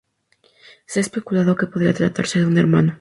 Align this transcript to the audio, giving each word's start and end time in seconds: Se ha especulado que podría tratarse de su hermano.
Se 0.87 0.99
ha 0.99 1.01
especulado 1.01 1.55
que 1.55 1.67
podría 1.67 1.93
tratarse 1.93 2.39
de 2.39 2.45
su 2.51 2.57
hermano. 2.59 2.99